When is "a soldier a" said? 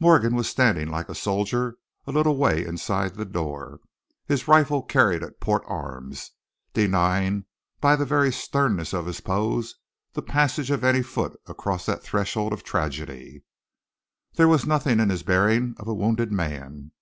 1.10-2.10